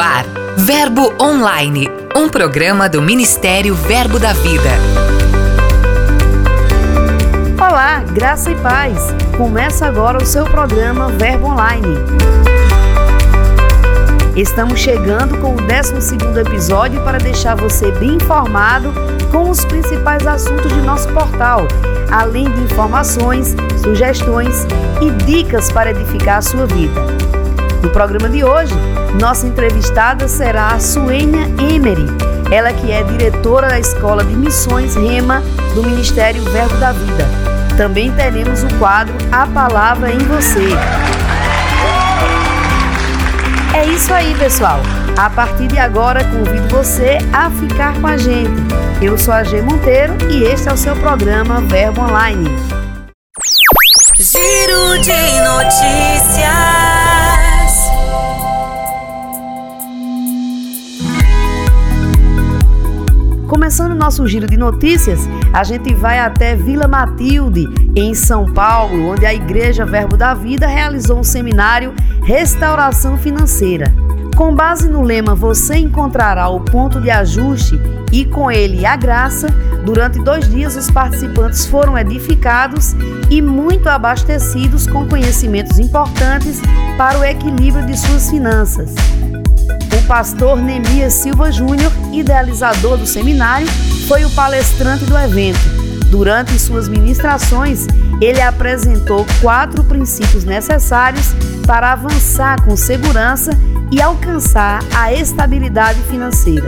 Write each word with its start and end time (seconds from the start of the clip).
Ar, 0.00 0.24
Verbo 0.56 1.12
Online, 1.20 1.86
um 2.16 2.26
programa 2.26 2.88
do 2.88 3.02
Ministério 3.02 3.74
Verbo 3.74 4.18
da 4.18 4.32
Vida. 4.32 4.70
Olá, 7.58 8.02
graça 8.10 8.50
e 8.50 8.54
paz. 8.56 9.14
Começa 9.36 9.86
agora 9.86 10.16
o 10.16 10.24
seu 10.24 10.44
programa 10.46 11.08
Verbo 11.08 11.48
Online. 11.48 11.98
Estamos 14.34 14.80
chegando 14.80 15.36
com 15.36 15.52
o 15.52 15.56
12 15.56 16.16
episódio 16.48 17.02
para 17.04 17.18
deixar 17.18 17.54
você 17.54 17.92
bem 17.92 18.14
informado 18.14 18.94
com 19.30 19.50
os 19.50 19.62
principais 19.66 20.26
assuntos 20.26 20.72
de 20.72 20.80
nosso 20.80 21.12
portal, 21.12 21.68
além 22.10 22.50
de 22.50 22.62
informações, 22.62 23.54
sugestões 23.82 24.66
e 25.02 25.10
dicas 25.24 25.70
para 25.70 25.90
edificar 25.90 26.38
a 26.38 26.42
sua 26.42 26.66
vida. 26.66 27.19
No 27.82 27.90
programa 27.90 28.28
de 28.28 28.44
hoje, 28.44 28.74
nossa 29.18 29.46
entrevistada 29.46 30.28
será 30.28 30.68
a 30.68 30.80
Suênia 30.80 31.46
Emery, 31.58 32.06
ela 32.50 32.72
que 32.72 32.92
é 32.92 33.02
diretora 33.02 33.68
da 33.68 33.78
Escola 33.78 34.24
de 34.24 34.34
Missões 34.34 34.94
Rema 34.94 35.42
do 35.74 35.82
Ministério 35.82 36.42
Verbo 36.44 36.76
da 36.76 36.92
Vida. 36.92 37.26
Também 37.76 38.12
teremos 38.12 38.62
o 38.62 38.68
quadro 38.78 39.14
A 39.32 39.46
Palavra 39.46 40.12
em 40.12 40.18
Você. 40.18 40.68
É 43.74 43.86
isso 43.86 44.12
aí, 44.12 44.34
pessoal. 44.34 44.80
A 45.16 45.30
partir 45.30 45.68
de 45.68 45.78
agora, 45.78 46.22
convido 46.24 46.68
você 46.68 47.18
a 47.32 47.50
ficar 47.50 47.98
com 48.00 48.06
a 48.06 48.16
gente. 48.16 48.50
Eu 49.00 49.16
sou 49.16 49.32
a 49.32 49.42
G 49.42 49.62
Monteiro 49.62 50.14
e 50.30 50.44
este 50.44 50.68
é 50.68 50.72
o 50.72 50.76
seu 50.76 50.94
programa 50.96 51.60
Verbo 51.62 52.02
Online. 52.02 52.50
Giro 54.18 54.98
de 54.98 55.40
notícias. 55.40 57.09
Começando 63.50 63.96
nosso 63.96 64.28
giro 64.28 64.46
de 64.46 64.56
notícias, 64.56 65.28
a 65.52 65.64
gente 65.64 65.92
vai 65.92 66.20
até 66.20 66.54
Vila 66.54 66.86
Matilde, 66.86 67.66
em 67.96 68.14
São 68.14 68.46
Paulo, 68.46 69.08
onde 69.10 69.26
a 69.26 69.34
Igreja 69.34 69.84
Verbo 69.84 70.16
da 70.16 70.34
Vida 70.34 70.68
realizou 70.68 71.18
um 71.18 71.24
seminário 71.24 71.92
Restauração 72.22 73.18
Financeira. 73.18 73.92
Com 74.36 74.54
base 74.54 74.88
no 74.88 75.02
lema 75.02 75.34
Você 75.34 75.74
encontrará 75.74 76.48
o 76.48 76.60
ponto 76.60 77.00
de 77.00 77.10
ajuste 77.10 77.74
e 78.12 78.24
com 78.24 78.52
ele 78.52 78.86
a 78.86 78.94
graça, 78.94 79.48
durante 79.84 80.20
dois 80.20 80.48
dias 80.48 80.76
os 80.76 80.88
participantes 80.88 81.66
foram 81.66 81.98
edificados 81.98 82.94
e 83.28 83.42
muito 83.42 83.88
abastecidos 83.88 84.86
com 84.86 85.08
conhecimentos 85.08 85.76
importantes 85.80 86.62
para 86.96 87.18
o 87.18 87.24
equilíbrio 87.24 87.84
de 87.84 87.98
suas 87.98 88.30
finanças. 88.30 88.94
Pastor 90.10 90.60
Nemias 90.60 91.12
Silva 91.12 91.52
Júnior, 91.52 91.92
idealizador 92.12 92.96
do 92.96 93.06
seminário, 93.06 93.68
foi 94.08 94.24
o 94.24 94.30
palestrante 94.30 95.04
do 95.04 95.16
evento. 95.16 95.60
Durante 96.10 96.58
suas 96.58 96.88
ministrações, 96.88 97.86
ele 98.20 98.40
apresentou 98.42 99.24
quatro 99.40 99.84
princípios 99.84 100.42
necessários 100.42 101.26
para 101.64 101.92
avançar 101.92 102.60
com 102.64 102.76
segurança 102.76 103.52
e 103.92 104.02
alcançar 104.02 104.80
a 104.92 105.12
estabilidade 105.12 106.00
financeira. 106.10 106.66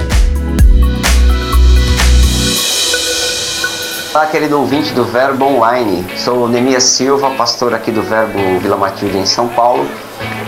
Olá, 4.15 4.27
querido 4.27 4.61
ouvinte 4.61 4.93
do 4.93 5.05
Verbo 5.05 5.47
Online. 5.47 6.07
Sou 6.17 6.49
Nemias 6.49 6.85
Silva, 6.85 7.31
pastor 7.31 7.75
aqui 7.75 7.91
do 7.91 8.03
Verbo 8.03 8.39
Vila 8.61 8.77
Matilde, 8.77 9.19
em 9.19 9.27
São 9.27 9.49
Paulo. 9.49 9.89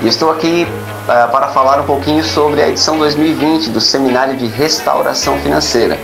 E 0.02 0.08
estou 0.08 0.30
aqui 0.30 0.66
uh, 1.04 1.30
para 1.30 1.48
falar 1.48 1.80
um 1.80 1.84
pouquinho 1.84 2.22
sobre 2.24 2.62
a 2.62 2.68
edição 2.68 2.98
2020 2.98 3.70
do 3.70 3.80
Seminário 3.80 4.36
de 4.36 4.46
Restauração 4.46 5.38
Financeira. 5.38 5.98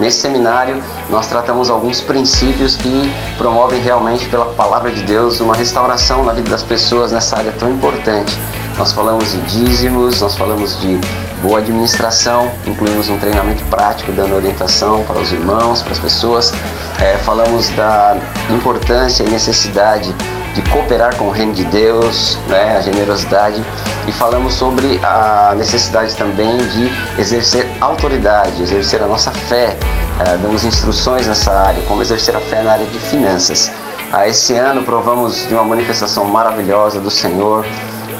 Nesse 0.00 0.20
seminário, 0.20 0.82
nós 1.10 1.26
tratamos 1.26 1.68
alguns 1.68 2.00
princípios 2.00 2.74
que 2.74 3.12
promovem 3.36 3.82
realmente, 3.82 4.26
pela 4.30 4.46
palavra 4.46 4.90
de 4.90 5.02
Deus, 5.02 5.40
uma 5.40 5.54
restauração 5.54 6.24
na 6.24 6.32
vida 6.32 6.48
das 6.48 6.62
pessoas 6.62 7.12
nessa 7.12 7.36
área 7.36 7.52
tão 7.52 7.70
importante. 7.70 8.32
Nós 8.78 8.92
falamos 8.92 9.30
de 9.32 9.40
dízimos, 9.42 10.22
nós 10.22 10.34
falamos 10.36 10.80
de 10.80 10.98
boa 11.42 11.58
administração, 11.58 12.50
incluímos 12.66 13.10
um 13.10 13.18
treinamento 13.18 13.62
prático 13.64 14.10
dando 14.12 14.34
orientação 14.34 15.04
para 15.04 15.18
os 15.18 15.32
irmãos, 15.32 15.82
para 15.82 15.92
as 15.92 15.98
pessoas. 15.98 16.50
É, 16.98 17.18
falamos 17.18 17.68
da 17.70 18.16
importância 18.48 19.22
e 19.22 19.28
necessidade 19.28 20.14
de 20.54 20.62
cooperar 20.62 21.16
com 21.16 21.26
o 21.26 21.30
reino 21.30 21.52
de 21.52 21.64
Deus, 21.64 22.38
né, 22.48 22.76
a 22.76 22.80
generosidade, 22.80 23.62
e 24.06 24.12
falamos 24.12 24.54
sobre 24.54 25.00
a 25.02 25.54
necessidade 25.56 26.14
também 26.16 26.56
de 26.56 26.90
exercer 27.20 27.66
autoridade, 27.80 28.62
exercer 28.62 29.02
a 29.02 29.06
nossa 29.06 29.30
fé, 29.30 29.76
é, 30.18 30.36
damos 30.38 30.64
instruções 30.64 31.26
nessa 31.26 31.52
área, 31.52 31.82
como 31.84 32.02
exercer 32.02 32.34
a 32.36 32.40
fé 32.40 32.62
na 32.62 32.72
área 32.72 32.86
de 32.86 32.98
finanças. 32.98 33.70
Ah, 34.12 34.26
esse 34.26 34.54
ano 34.54 34.82
provamos 34.82 35.46
de 35.46 35.54
uma 35.54 35.62
manifestação 35.62 36.24
maravilhosa 36.24 37.00
do 37.00 37.10
Senhor, 37.10 37.64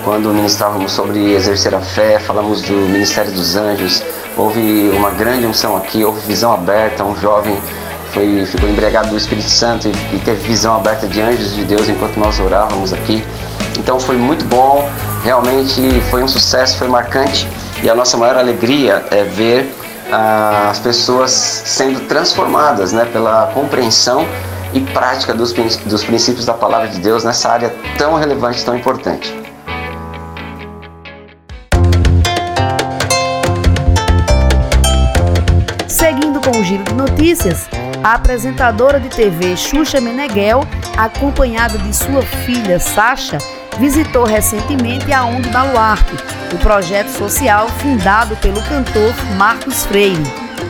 quando 0.05 0.33
ministrávamos 0.33 0.93
sobre 0.93 1.35
exercer 1.35 1.75
a 1.75 1.81
fé, 1.81 2.19
falamos 2.19 2.63
do 2.63 2.73
Ministério 2.73 3.33
dos 3.33 3.55
Anjos, 3.57 4.03
houve 4.37 4.91
uma 4.97 5.11
grande 5.11 5.47
unção 5.47 5.77
aqui, 5.77 6.05
houve 6.05 6.21
visão 6.27 6.53
aberta, 6.53 7.05
um 7.05 7.15
jovem 7.17 7.59
foi, 8.13 8.45
ficou 8.47 8.69
embriagado 8.69 9.09
do 9.09 9.17
Espírito 9.17 9.49
Santo 9.49 9.89
e, 9.89 10.17
e 10.17 10.21
teve 10.25 10.47
visão 10.47 10.77
aberta 10.77 11.07
de 11.07 11.21
anjos 11.21 11.55
de 11.55 11.65
Deus 11.65 11.89
enquanto 11.89 12.17
nós 12.17 12.39
orávamos 12.39 12.93
aqui. 12.93 13.25
Então 13.79 13.99
foi 13.99 14.17
muito 14.17 14.45
bom, 14.45 14.89
realmente 15.25 15.81
foi 16.11 16.23
um 16.23 16.29
sucesso, 16.29 16.77
foi 16.77 16.89
marcante 16.89 17.49
e 17.83 17.89
a 17.89 17.95
nossa 17.95 18.17
maior 18.17 18.37
alegria 18.37 19.05
é 19.11 19.25
ver 19.25 19.75
ah, 20.13 20.69
as 20.71 20.79
pessoas 20.79 21.31
sendo 21.31 22.01
transformadas 22.01 22.93
né, 22.93 23.07
pela 23.07 23.47
compreensão 23.55 24.27
e 24.73 24.81
prática 24.81 25.35
dos, 25.35 25.53
dos 25.53 26.05
princípios 26.05 26.45
da 26.45 26.55
palavra 26.55 26.89
de 26.89 26.99
Deus 26.99 27.25
nessa 27.25 27.49
área 27.49 27.75
tão 27.97 28.15
relevante, 28.15 28.65
tão 28.65 28.77
importante. 28.77 29.35
Seguindo 35.89 36.41
com 36.41 36.59
o 36.59 36.65
giro 36.65 36.85
de 36.85 36.95
notícias, 36.95 37.69
a 38.03 38.15
apresentadora 38.15 38.99
de 38.99 39.09
TV 39.09 39.57
Xuxa 39.57 40.01
Meneghel, 40.01 40.67
acompanhada 40.97 41.79
de 41.79 41.95
sua 41.95 42.23
filha 42.23 42.79
Sasha, 42.79 43.39
visitou 43.79 44.25
recentemente 44.25 45.13
a 45.13 45.25
ONG 45.25 45.49
Baluarte, 45.51 46.15
o 46.53 46.59
projeto 46.59 47.09
social 47.09 47.69
fundado 47.69 48.37
pelo 48.37 48.61
cantor 48.63 49.15
Marcos 49.37 49.85
Freire. 49.87 50.23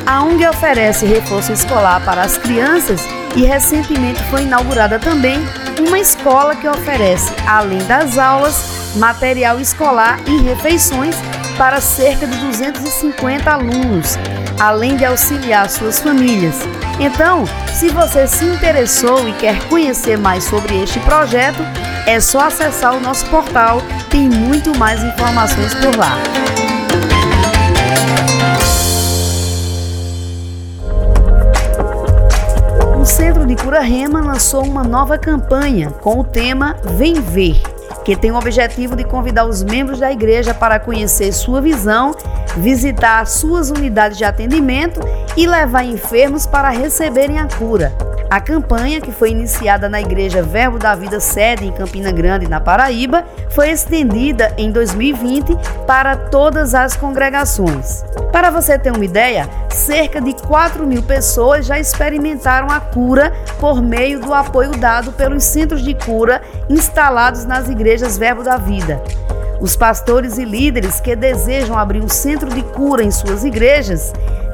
A 0.06 0.22
ONG 0.22 0.46
oferece 0.46 1.06
reforço 1.06 1.52
escolar 1.52 2.00
para 2.04 2.22
as 2.22 2.36
crianças 2.36 3.02
e 3.36 3.42
recentemente 3.42 4.22
foi 4.24 4.42
inaugurada 4.42 4.98
também 4.98 5.38
uma 5.78 5.98
escola 5.98 6.56
que 6.56 6.68
oferece, 6.68 7.32
além 7.46 7.82
das 7.84 8.18
aulas, 8.18 8.94
material 8.96 9.60
escolar 9.60 10.20
e 10.26 10.42
refeições 10.42 11.14
para 11.56 11.80
cerca 11.80 12.26
de 12.26 12.36
250 12.38 13.50
alunos, 13.50 14.18
além 14.58 14.96
de 14.96 15.04
auxiliar 15.04 15.68
suas 15.68 16.00
famílias. 16.00 16.58
Então, 17.00 17.46
se 17.72 17.88
você 17.88 18.26
se 18.26 18.44
interessou 18.44 19.26
e 19.26 19.32
quer 19.32 19.58
conhecer 19.68 20.18
mais 20.18 20.44
sobre 20.44 20.82
este 20.82 21.00
projeto, 21.00 21.62
é 22.06 22.20
só 22.20 22.40
acessar 22.40 22.94
o 22.94 23.00
nosso 23.00 23.24
portal, 23.30 23.80
tem 24.10 24.28
muito 24.28 24.76
mais 24.76 25.02
informações 25.02 25.72
por 25.76 25.96
lá. 25.96 26.18
O 33.00 33.04
Centro 33.06 33.46
de 33.46 33.56
Cura 33.56 33.80
Rema 33.80 34.20
lançou 34.20 34.62
uma 34.62 34.84
nova 34.84 35.16
campanha 35.16 35.90
com 35.90 36.20
o 36.20 36.24
tema 36.24 36.76
Vem 36.84 37.14
Ver 37.14 37.79
que 38.04 38.16
tem 38.16 38.30
o 38.30 38.36
objetivo 38.36 38.96
de 38.96 39.04
convidar 39.04 39.44
os 39.46 39.62
membros 39.62 39.98
da 39.98 40.10
igreja 40.10 40.54
para 40.54 40.80
conhecer 40.80 41.32
sua 41.32 41.60
visão, 41.60 42.14
visitar 42.56 43.26
suas 43.26 43.70
unidades 43.70 44.18
de 44.18 44.24
atendimento 44.24 45.00
e 45.36 45.46
levar 45.46 45.84
enfermos 45.84 46.46
para 46.46 46.70
receberem 46.70 47.38
a 47.38 47.46
cura. 47.46 48.09
A 48.30 48.40
campanha, 48.40 49.00
que 49.00 49.10
foi 49.10 49.32
iniciada 49.32 49.88
na 49.88 50.00
Igreja 50.00 50.40
Verbo 50.40 50.78
da 50.78 50.94
Vida 50.94 51.18
Sede 51.18 51.66
em 51.66 51.72
Campina 51.72 52.12
Grande, 52.12 52.46
na 52.46 52.60
Paraíba, 52.60 53.24
foi 53.50 53.70
estendida 53.70 54.54
em 54.56 54.70
2020 54.70 55.58
para 55.84 56.14
todas 56.16 56.72
as 56.72 56.96
congregações. 56.96 58.04
Para 58.30 58.48
você 58.50 58.78
ter 58.78 58.92
uma 58.92 59.04
ideia, 59.04 59.50
cerca 59.68 60.20
de 60.20 60.32
4 60.46 60.86
mil 60.86 61.02
pessoas 61.02 61.66
já 61.66 61.76
experimentaram 61.76 62.70
a 62.70 62.78
cura 62.78 63.32
por 63.58 63.82
meio 63.82 64.20
do 64.20 64.32
apoio 64.32 64.70
dado 64.78 65.10
pelos 65.10 65.42
centros 65.42 65.82
de 65.82 65.94
cura 65.94 66.40
instalados 66.68 67.44
nas 67.44 67.68
igrejas 67.68 68.16
Verbo 68.16 68.44
da 68.44 68.56
Vida. 68.56 69.02
Os 69.60 69.76
pastores 69.76 70.38
e 70.38 70.44
líderes 70.44 70.98
que 71.00 71.14
desejam 71.14 71.78
abrir 71.78 72.02
um 72.02 72.08
centro 72.08 72.48
de 72.48 72.62
cura 72.62 73.04
em 73.04 73.10
suas 73.10 73.44
igrejas 73.44 74.10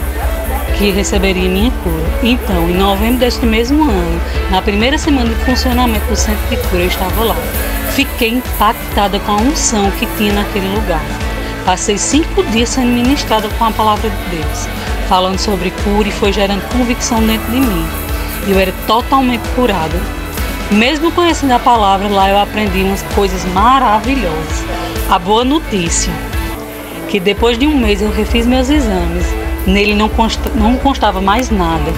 que 0.77 0.91
receberia 0.91 1.49
minha 1.49 1.71
cura. 1.71 2.19
Então, 2.23 2.69
em 2.69 2.75
novembro 2.75 3.19
deste 3.19 3.45
mesmo 3.45 3.83
ano, 3.83 4.21
na 4.51 4.61
primeira 4.61 4.97
semana 4.97 5.29
de 5.29 5.45
funcionamento 5.45 6.05
do 6.07 6.15
centro 6.15 6.47
de 6.49 6.57
cura, 6.67 6.83
eu 6.83 6.87
estava 6.87 7.23
lá. 7.23 7.35
Fiquei 7.93 8.29
impactada 8.29 9.19
com 9.19 9.31
a 9.31 9.35
unção 9.37 9.89
que 9.91 10.05
tinha 10.17 10.33
naquele 10.33 10.67
lugar. 10.75 11.01
Passei 11.65 11.97
cinco 11.97 12.43
dias 12.43 12.69
sendo 12.69 12.91
ministrada 12.91 13.49
com 13.57 13.65
a 13.65 13.71
palavra 13.71 14.07
de 14.07 14.37
Deus, 14.37 14.67
falando 15.09 15.39
sobre 15.39 15.71
cura 15.83 16.07
e 16.07 16.11
foi 16.11 16.31
gerando 16.31 16.61
convicção 16.69 17.25
dentro 17.25 17.51
de 17.51 17.59
mim. 17.59 17.85
Eu 18.47 18.59
era 18.59 18.71
totalmente 18.85 19.41
curada. 19.55 19.99
Mesmo 20.69 21.11
conhecendo 21.11 21.53
a 21.53 21.59
palavra, 21.59 22.07
lá 22.07 22.29
eu 22.29 22.37
aprendi 22.37 22.83
umas 22.83 23.01
coisas 23.15 23.43
maravilhosas. 23.45 24.63
A 25.09 25.17
boa 25.17 25.43
notícia, 25.43 26.13
que 27.09 27.19
depois 27.19 27.57
de 27.57 27.65
um 27.65 27.75
mês 27.75 27.99
eu 27.99 28.11
refiz 28.11 28.45
meus 28.45 28.69
exames, 28.69 29.25
nele 29.65 29.95
não, 29.95 30.07
consta, 30.07 30.51
não 30.53 30.77
constava 30.77 31.19
mais 31.19 31.49
nada. 31.49 31.91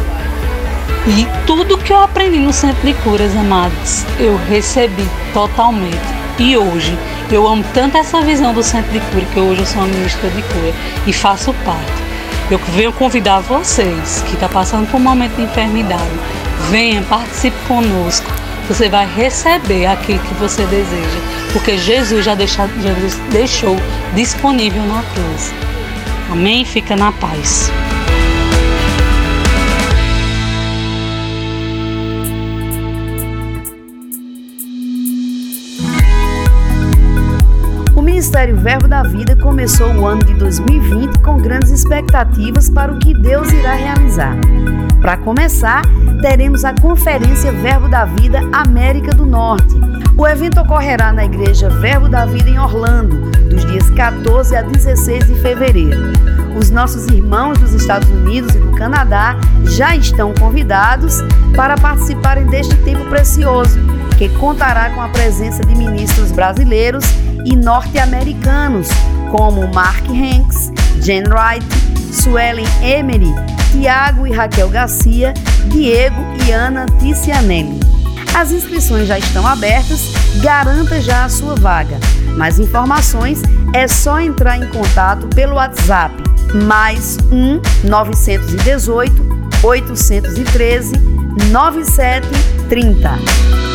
E 1.08 1.28
tudo 1.46 1.78
que 1.78 1.92
eu 1.92 2.00
aprendi 2.00 2.40
no 2.40 2.54
centro 2.54 2.88
de 2.88 2.94
curas, 3.02 3.36
amados, 3.36 4.06
eu 4.18 4.38
recebi 4.48 5.06
totalmente. 5.34 5.98
E 6.40 6.56
hoje 6.56 6.98
eu 7.36 7.48
amo 7.48 7.64
tanto 7.74 7.98
essa 7.98 8.22
visão 8.22 8.54
do 8.54 8.64
centro 8.64 8.92
de 8.92 9.00
cura 9.00 9.26
que 9.26 9.40
hoje 9.40 9.62
eu 9.62 9.66
sou 9.66 9.82
uma 9.82 9.88
ministra 9.88 10.30
de 10.30 10.42
cura 10.44 10.74
e 11.06 11.14
faço 11.14 11.54
parte. 11.66 11.92
Eu 12.50 12.58
venho 12.74 12.94
convidar 12.94 13.40
vocês 13.42 14.22
que 14.22 14.34
estão 14.34 14.48
tá 14.48 14.50
passando 14.50 14.90
por 14.90 14.98
um 14.98 15.04
momento 15.04 15.36
de 15.36 15.44
enfermidade, 15.44 16.10
venha, 16.70 17.02
participe 17.04 17.58
conosco. 17.68 18.32
Você 18.70 18.90
vai 18.90 19.06
receber 19.06 19.86
aquilo 19.86 20.20
que 20.20 20.34
você 20.36 20.66
deseja, 20.66 21.20
porque 21.54 21.78
Jesus 21.78 22.24
já, 22.24 22.36
já 22.36 22.94
deixou 23.32 23.76
disponível 24.14 24.84
na 24.84 25.04
cruz. 25.04 25.54
Amém? 26.32 26.66
Fica 26.66 26.96
na 26.96 27.12
paz. 27.12 27.72
Ministério 38.18 38.58
Verbo 38.58 38.88
da 38.88 39.04
Vida 39.04 39.36
começou 39.36 39.94
o 39.94 40.08
ano 40.08 40.24
de 40.24 40.34
2020 40.34 41.20
com 41.20 41.38
grandes 41.38 41.70
expectativas 41.70 42.68
para 42.68 42.92
o 42.92 42.98
que 42.98 43.14
Deus 43.14 43.52
irá 43.52 43.76
realizar. 43.76 44.36
Para 45.00 45.18
começar, 45.18 45.84
teremos 46.20 46.66
a 46.66 46.74
Conferência 46.74 47.52
Verbo 47.52 47.88
da 47.88 48.06
Vida 48.06 48.40
América 48.52 49.14
do 49.14 49.24
Norte. 49.24 49.76
O 50.18 50.28
evento 50.28 50.60
ocorrerá 50.60 51.14
na 51.14 51.26
Igreja 51.26 51.70
Verbo 51.70 52.10
da 52.10 52.26
Vida 52.26 52.50
em 52.50 52.58
Orlando, 52.58 53.30
dos 53.52 53.64
dias 53.66 53.88
14 53.92 54.56
a 54.56 54.64
16 54.64 55.28
de 55.28 55.36
fevereiro. 55.36 56.12
Os 56.58 56.72
nossos 56.72 57.06
irmãos 57.10 57.60
dos 57.60 57.76
Estados 57.76 58.10
Unidos 58.10 58.56
e 58.56 58.58
do 58.58 58.72
Canadá 58.72 59.36
já 59.64 59.96
estão 59.96 60.34
convidados 60.34 61.22
para 61.56 61.78
participarem 61.78 62.48
deste 62.48 62.76
tempo 62.78 63.06
precioso, 63.12 63.78
que 64.18 64.28
contará 64.40 64.90
com 64.90 65.04
a 65.04 65.10
presença 65.10 65.64
de 65.64 65.76
ministros 65.76 66.32
brasileiros 66.32 67.06
e 67.48 67.56
norte-americanos, 67.56 68.90
como 69.32 69.68
Mark 69.74 70.04
Hanks, 70.10 70.72
Jen 71.02 71.24
Wright, 71.30 71.66
Suelen 72.12 72.68
Emery, 72.84 73.34
Tiago 73.72 74.28
e 74.28 74.32
Raquel 74.32 74.70
Garcia, 74.70 75.34
Diego 75.72 76.22
e 76.46 76.52
Ana 76.52 76.86
Ticianelli. 77.00 77.80
As 78.36 78.52
inscrições 78.52 79.08
já 79.08 79.18
estão 79.18 79.48
abertas, 79.48 80.12
garanta 80.42 81.02
já 81.02 81.24
a 81.26 81.30
sua 81.30 81.56
vaga. 81.56 81.98
Mais 82.38 82.60
informações 82.60 83.42
é 83.74 83.88
só 83.88 84.20
entrar 84.20 84.58
em 84.58 84.68
contato 84.68 85.28
pelo 85.30 85.56
WhatsApp 85.56 86.14
mais 86.54 87.18
1 87.32 87.88
918 87.88 89.26
813 89.64 90.94
9730. 91.52 93.67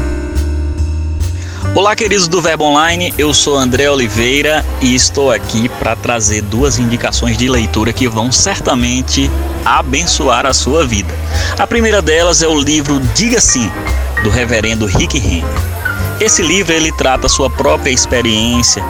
Olá, 1.75 1.97
queridos 1.97 2.29
do 2.29 2.43
Verbo 2.43 2.65
Online, 2.65 3.15
eu 3.17 3.33
sou 3.33 3.57
André 3.57 3.91
Oliveira 3.91 4.63
e 4.83 4.95
estou 4.95 5.31
aqui 5.31 5.67
para 5.67 5.97
trazer 5.97 6.43
duas 6.43 6.79
indicações 6.79 7.39
de 7.39 7.49
leitura 7.49 7.91
que 7.91 8.07
vão 8.07 8.31
certamente 8.31 9.31
abençoar 9.65 10.45
a 10.45 10.53
sua 10.53 10.87
vida. 10.87 11.15
A 11.59 11.67
primeira 11.67 12.03
delas 12.03 12.43
é 12.43 12.49
o 12.49 12.61
livro 12.61 13.01
Diga 13.15 13.41
Sim, 13.41 13.73
do 14.23 14.31
reverendo 14.31 14.87
Rick 14.87 15.19
Henry. 15.19 15.45
Esse 16.21 16.43
livro 16.43 16.73
ele 16.73 16.93
trata 16.93 17.29
sua 17.29 17.51
própria 17.51 17.91
experiência, 17.91 18.83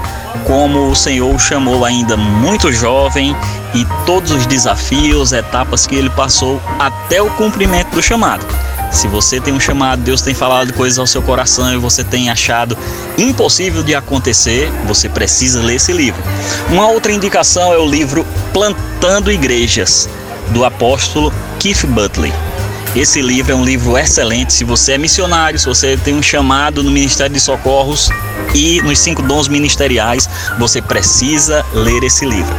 como 0.47 0.91
o 0.91 0.95
Senhor 0.95 1.35
o 1.35 1.39
chamou 1.39 1.85
ainda 1.85 2.17
muito 2.17 2.73
jovem 2.73 3.35
e 3.75 3.87
todos 4.05 4.31
os 4.33 4.47
desafios, 4.47 5.33
etapas 5.33 5.87
que 5.87 5.95
ele 5.95 6.11
passou 6.11 6.61
até 6.79 7.23
o 7.23 7.31
cumprimento 7.31 7.95
do 7.95 8.03
chamado. 8.03 8.45
Se 8.91 9.09
você 9.09 9.41
tem 9.41 9.55
um 9.55 9.61
chamado, 9.61 10.03
Deus 10.03 10.21
tem 10.21 10.35
falado 10.35 10.75
coisas 10.75 10.99
ao 10.99 11.07
seu 11.07 11.23
coração 11.23 11.73
e 11.73 11.79
você 11.79 12.05
tem 12.05 12.29
achado 12.29 12.77
impossível 13.17 13.83
de 13.83 13.95
acontecer, 13.95 14.71
você 14.87 15.09
precisa 15.09 15.63
ler 15.63 15.77
esse 15.77 15.93
livro. 15.93 16.23
Uma 16.69 16.87
outra 16.89 17.11
indicação 17.11 17.73
é 17.73 17.79
o 17.79 17.89
livro 17.89 18.27
Plantando 18.53 19.33
Igrejas, 19.33 20.09
do 20.51 20.67
apóstolo 20.67 21.33
Keith 21.59 21.87
Butley. 21.87 22.33
Esse 22.95 23.23
livro 23.23 23.53
é 23.53 23.55
um 23.55 23.65
livro 23.65 23.97
excelente. 23.97 24.53
Se 24.53 24.65
você 24.65 24.93
é 24.93 24.99
missionário, 24.99 25.59
se 25.59 25.65
você 25.65 25.97
tem 25.97 26.15
um 26.15 26.23
chamado 26.23 26.83
no 26.83 26.91
Ministério 26.91 27.33
de 27.33 27.41
Socorros 27.41 28.11
e 28.55 28.83
nos 28.83 28.99
cinco 28.99 29.23
dons 29.23 29.49
ministeriais, 29.49 30.29
você 30.59 30.83
precisa 30.83 31.65
ler 31.73 32.05
esse 32.05 32.27
livro. 32.27 32.55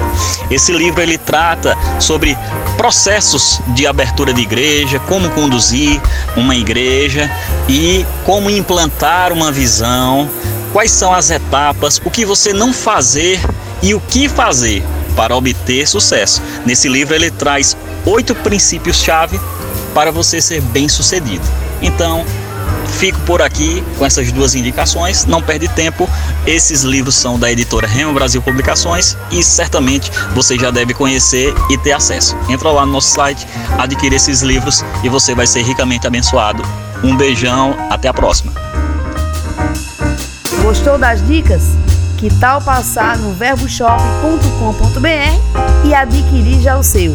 Esse 0.50 0.72
livro 0.72 1.04
ele 1.04 1.20
trata 1.20 1.78
sobre 2.00 2.36
processos 2.78 3.62
de 3.75 3.86
abertura 3.86 4.34
de 4.34 4.42
igreja, 4.42 5.00
como 5.02 5.30
conduzir 5.30 6.02
uma 6.36 6.56
igreja 6.56 7.30
e 7.70 8.04
como 8.25 8.50
implantar 8.50 9.32
uma 9.32 9.52
visão, 9.52 10.28
quais 10.72 10.90
são 10.90 11.13
as 11.13 11.30
etapas, 11.30 12.02
o 12.04 12.10
que 12.10 12.25
você 12.25 12.54
não 12.54 12.74
fazer 12.74 13.40
e 13.84 13.94
o 13.94 14.00
que 14.00 14.28
fazer 14.28 14.84
para 15.16 15.36
obter 15.36 15.88
sucesso. 15.88 16.42
Nesse 16.66 16.90
livro 16.90 17.13
ele 17.13 17.30
traz 17.30 17.78
oito 18.04 18.34
princípios-chave 18.34 19.40
para 19.94 20.12
você 20.12 20.42
ser 20.42 20.62
bem 20.62 20.90
sucedido. 20.90 21.46
Então, 21.82 22.26
fico 22.94 23.20
por 23.22 23.42
aqui 23.42 23.84
com 23.98 24.06
essas 24.06 24.32
duas 24.32 24.54
indicações. 24.56 25.26
Não 25.26 25.42
perde 25.42 25.68
tempo. 25.70 26.08
Esses 26.46 26.84
livros 26.84 27.16
são 27.16 27.40
da 27.40 27.52
editora 27.52 27.88
Remo 27.88 28.14
Brasil 28.14 28.42
Publicações 28.42 29.18
e 29.32 29.44
certamente 29.44 30.10
você 30.34 30.58
já 30.58 30.72
deve 30.72 30.94
conhecer 30.94 31.54
e 31.70 31.78
ter 31.78 31.92
acesso. 31.92 32.38
Entra 32.50 32.72
lá 32.72 32.86
no 32.86 32.94
nosso 32.94 33.14
site, 33.14 33.46
adquire 33.78 34.16
esses 34.16 34.42
livros 34.42 34.82
e 35.04 35.10
você 35.10 35.36
vai 35.36 35.48
ser 35.48 35.64
ricamente 35.64 36.08
abençoado. 36.08 36.64
Um 37.04 37.18
beijão, 37.18 37.76
até 37.90 38.08
a 38.08 38.14
próxima. 38.14 38.54
Gostou 40.62 40.98
das 40.98 41.26
dicas? 41.28 41.64
Que 42.18 42.30
tal 42.40 42.62
passar 42.62 43.18
no 43.18 43.34
verboshop.com.br 43.34 45.86
e 45.86 45.94
adquirir 45.94 46.62
já 46.62 46.78
o 46.78 46.84
seu? 46.84 47.14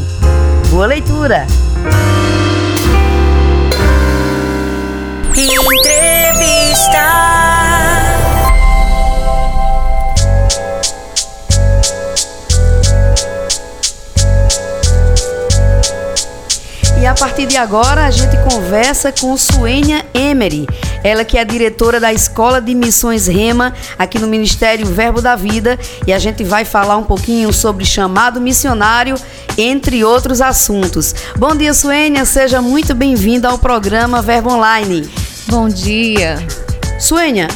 Boa 0.71 0.85
leitura! 0.85 1.47
Entrevista. 5.37 6.99
E 17.01 17.07
a 17.07 17.15
partir 17.15 17.47
de 17.47 17.57
agora 17.57 18.07
a 18.07 18.11
gente 18.11 18.37
conversa 18.51 19.13
com 19.13 19.37
Suênia 19.37 20.05
Emery, 20.13 20.67
ela 21.05 21.25
que 21.25 21.39
é 21.39 21.45
diretora 21.45 22.01
da 22.01 22.13
Escola 22.13 22.61
de 22.61 22.75
Missões 22.75 23.29
Rema 23.29 23.73
aqui 23.97 24.19
no 24.19 24.27
Ministério 24.27 24.87
Verbo 24.87 25.23
da 25.23 25.37
Vida, 25.37 25.79
e 26.07 26.13
a 26.13 26.19
gente 26.19 26.43
vai 26.43 26.65
falar 26.65 26.97
um 26.97 27.05
pouquinho 27.05 27.53
sobre 27.53 27.85
chamado 27.85 28.41
missionário, 28.41 29.15
entre 29.59 30.05
outros 30.05 30.41
assuntos. 30.41 31.12
Bom 31.37 31.55
dia, 31.57 31.75
Suênia, 31.75 32.25
seja 32.25 32.62
muito 32.62 32.95
bem-vinda 32.95 33.49
ao 33.49 33.59
programa 33.59 34.23
Verbo 34.23 34.53
Online. 34.53 35.11
Bom 35.49 35.69
dia. 35.69 36.38
Suênia, 37.00 37.49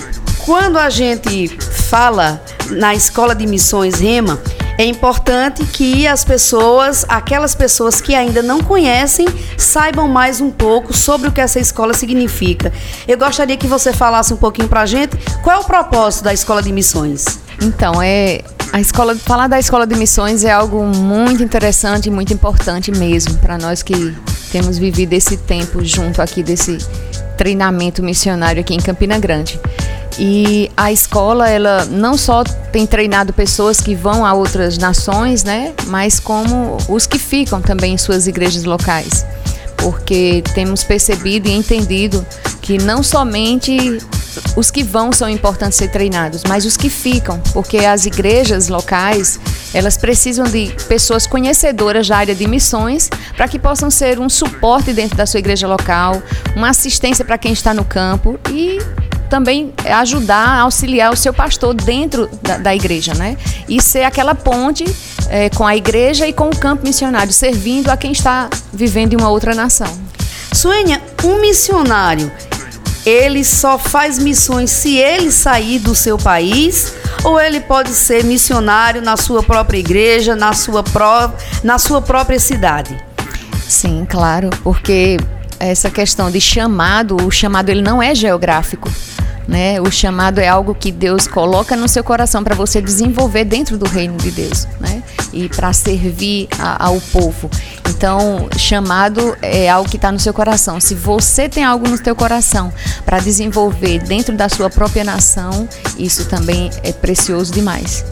quando 0.45 0.79
a 0.79 0.91
gente 0.91 1.49
fala 1.89 2.43
na 2.71 2.93
Escola 2.93 3.37
de 3.37 3.47
Missões 3.47 4.01
Rema, 4.01 4.41
é 4.77 4.85
importante 4.85 5.65
que 5.65 6.07
as 6.09 6.25
pessoas, 6.25 7.05
aquelas 7.09 7.55
pessoas 7.55 8.01
que 8.01 8.17
ainda 8.17 8.43
não 8.43 8.61
conhecem, 8.61 9.29
saibam 9.57 10.09
mais 10.09 10.41
um 10.41 10.51
pouco 10.51 10.93
sobre 10.93 11.29
o 11.29 11.33
que 11.33 11.41
essa 11.41 11.61
escola 11.61 11.95
significa. 11.95 12.73
Eu 13.07 13.17
gostaria 13.17 13.57
que 13.57 13.69
você 13.69 13.93
falasse 13.93 14.35
um 14.35 14.37
pouquinho 14.37 14.67
para 14.67 14.81
a 14.81 14.87
gente 14.87 15.17
qual 15.43 15.59
é 15.59 15.61
o 15.61 15.65
propósito 15.65 16.25
da 16.25 16.35
Escola 16.35 16.63
de 16.63 16.73
Missões. 16.73 17.39
Então, 17.61 18.03
é 18.03 18.43
a 18.73 18.81
escola, 18.81 19.15
falar 19.15 19.49
da 19.49 19.59
escola 19.59 19.87
de 19.87 19.95
missões 19.95 20.45
é 20.45 20.51
algo 20.51 20.83
muito 20.83 21.43
interessante 21.43 22.07
e 22.07 22.11
muito 22.11 22.33
importante 22.33 22.91
mesmo 22.91 23.35
para 23.35 23.59
nós 23.59 23.83
que 23.83 24.17
temos 24.51 24.79
vivido 24.79 25.13
esse 25.13 25.37
tempo 25.37 25.85
junto 25.85 26.23
aqui 26.23 26.43
desse 26.43 26.79
treinamento 27.37 28.03
missionário 28.03 28.61
aqui 28.63 28.75
em 28.75 28.81
Campina 28.81 29.19
Grande. 29.19 29.61
E 30.19 30.71
a 30.75 30.91
escola, 30.91 31.51
ela 31.51 31.85
não 31.85 32.17
só 32.17 32.45
tem 32.45 32.87
treinado 32.87 33.33
pessoas 33.33 33.79
que 33.79 33.95
vão 33.95 34.25
a 34.25 34.33
outras 34.33 34.79
nações, 34.79 35.45
né, 35.45 35.75
mas 35.89 36.19
como 36.19 36.79
os 36.89 37.07
que 37.07 37.19
ficam 37.19 37.61
também 37.61 37.95
em 37.95 37.99
suas 37.99 38.27
igrejas 38.27 38.65
locais. 38.65 39.27
Porque 39.77 40.43
temos 40.55 40.83
percebido 40.83 41.47
e 41.47 41.53
entendido 41.53 42.25
que 42.63 42.79
não 42.79 43.03
somente 43.03 43.99
os 44.57 44.71
que 44.71 44.83
vão 44.83 45.13
são 45.13 45.29
importantes 45.29 45.79
ser 45.79 45.89
treinados, 45.89 46.43
mas 46.47 46.65
os 46.65 46.77
que 46.77 46.91
ficam, 46.91 47.41
porque 47.53 47.79
as 47.79 48.07
igrejas 48.07 48.69
locais, 48.69 49.41
elas 49.73 49.97
precisam 49.97 50.45
de 50.45 50.75
pessoas 50.89 51.27
conhecedoras 51.27 52.07
da 52.09 52.19
área 52.19 52.35
de 52.35 52.47
missões 52.47 53.09
para 53.37 53.49
que 53.49 53.59
possam 53.59 53.91
ser 53.91 54.19
um 54.19 54.29
suporte 54.29 54.93
dentro 54.93 55.17
da 55.17 55.27
sua 55.27 55.41
igreja 55.41 55.67
local, 55.67 56.23
uma 56.55 56.69
assistência 56.71 57.25
para 57.25 57.39
quem 57.39 57.53
está 57.53 57.73
no 57.73 57.85
campo 57.85 58.39
e 58.51 58.79
também 59.31 59.73
ajudar, 59.99 60.59
auxiliar 60.59 61.11
o 61.11 61.17
seu 61.17 61.33
pastor 61.33 61.73
dentro 61.73 62.29
da, 62.43 62.59
da 62.59 62.75
igreja, 62.75 63.15
né? 63.15 63.39
E 63.67 63.81
ser 63.81 64.03
aquela 64.03 64.35
ponte 64.35 64.85
é, 65.31 65.49
com 65.49 65.67
a 65.67 65.75
igreja 65.75 66.27
e 66.27 66.35
com 66.35 66.51
o 66.51 66.57
campo 66.57 66.85
missionário, 66.85 67.33
servindo 67.33 67.89
a 67.89 67.97
quem 67.97 68.13
está 68.13 68.51
vivendo 68.71 69.15
em 69.15 69.17
uma 69.17 69.31
outra 69.31 69.55
nação. 69.55 69.89
Suênia, 70.53 71.01
um 71.25 71.41
missionário, 71.41 72.31
ele 73.05 73.45
só 73.45 73.79
faz 73.79 74.19
missões 74.19 74.71
se 74.71 74.97
ele 74.97 75.31
sair 75.31 75.79
do 75.79 75.95
seu 75.95 76.17
país 76.17 76.95
ou 77.25 77.41
ele 77.41 77.61
pode 77.61 77.91
ser 77.91 78.25
missionário 78.25 79.03
na 79.03 79.17
sua 79.17 79.43
própria 79.43 79.79
igreja, 79.79 80.37
na 80.37 80.53
sua, 80.53 80.83
pró 80.83 81.33
na 81.63 81.79
sua 81.79 82.01
própria 82.01 82.39
cidade? 82.39 82.97
Sim, 83.69 84.07
claro, 84.09 84.51
porque 84.63 85.17
essa 85.59 85.91
questão 85.91 86.31
de 86.31 86.41
chamado, 86.41 87.17
o 87.17 87.31
chamado 87.31 87.69
ele 87.71 87.83
não 87.83 88.03
é 88.03 88.15
geográfico. 88.15 88.91
Né? 89.47 89.81
O 89.81 89.91
chamado 89.91 90.39
é 90.39 90.47
algo 90.47 90.75
que 90.75 90.93
Deus 90.93 91.27
coloca 91.27 91.77
no 91.77 91.89
seu 91.89 92.05
coração 92.05 92.45
para 92.45 92.55
você 92.55 92.81
desenvolver 92.81 93.45
dentro 93.45 93.77
do 93.77 93.87
reino 93.87 94.17
de 94.17 94.31
Deus, 94.31 94.69
né? 94.79 95.03
E 95.33 95.49
para 95.49 95.73
servir 95.73 96.49
a, 96.59 96.87
ao 96.87 97.01
povo. 97.01 97.51
Então, 97.89 98.49
chamado 98.57 99.37
é 99.43 99.69
algo 99.69 99.89
que 99.89 99.97
está 99.97 100.11
no 100.11 100.19
seu 100.19 100.33
coração. 100.33 100.81
Se 100.81 100.95
você 100.95 101.49
tem 101.49 101.65
algo 101.65 101.89
no 101.89 101.97
seu 101.97 102.15
coração 102.15 102.73
para 103.05 103.19
desenvolver 103.19 104.01
dentro 104.01 104.37
da 104.37 104.49
sua 104.49 104.71
própria 104.71 105.05
nação, 105.05 105.69
isso 105.99 106.25
também 106.27 106.71
é 106.83 106.93
precioso 106.93 107.53
demais. 107.53 108.05